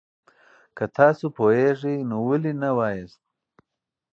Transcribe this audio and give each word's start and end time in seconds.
که 0.77 0.85
تاسو 0.97 1.25
پوهېږئ، 1.37 1.95
نو 2.09 2.17
ولې 2.27 2.53
نه 2.61 2.69
وایاست؟ 2.77 3.21